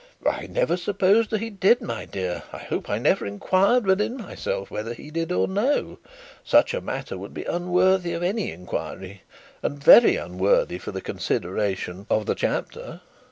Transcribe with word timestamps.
'I 0.25 0.47
never 0.47 0.77
supposed 0.77 1.29
that 1.29 1.41
he 1.41 1.51
did, 1.51 1.79
my 1.79 2.05
dear. 2.05 2.41
I 2.51 2.57
hope 2.57 2.89
I 2.89 2.97
never 2.97 3.23
inquired 3.23 3.85
within 3.85 4.17
myself 4.17 4.71
whether 4.71 4.95
he 4.95 5.11
did 5.11 5.31
or 5.31 5.47
no. 5.47 5.99
Such 6.43 6.73
a 6.73 6.81
matter 6.81 7.19
would 7.19 7.35
be 7.35 7.43
unworthy 7.43 8.13
of 8.13 8.23
any 8.23 8.51
inquiry, 8.51 9.21
and 9.61 9.77
very 9.77 10.15
unworthy 10.15 10.77
of 10.77 10.91
the 10.91 11.01
consideration 11.01 12.07
of 12.09 12.25
the 12.25 12.33
chapter. 12.33 13.01